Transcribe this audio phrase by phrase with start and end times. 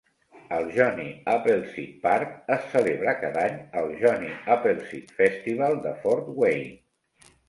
[0.55, 6.73] Al Johnny Appleseed Park es celebra cada any el Johnny Appleseed Festival de Fort Wayne.